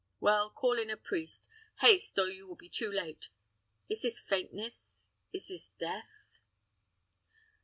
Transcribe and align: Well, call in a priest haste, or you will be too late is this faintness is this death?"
Well, 0.19 0.49
call 0.49 0.79
in 0.79 0.89
a 0.89 0.97
priest 0.97 1.47
haste, 1.81 2.17
or 2.17 2.25
you 2.27 2.47
will 2.47 2.55
be 2.55 2.69
too 2.69 2.91
late 2.91 3.29
is 3.87 4.01
this 4.01 4.19
faintness 4.19 5.11
is 5.31 5.47
this 5.47 5.69
death?" 5.69 6.39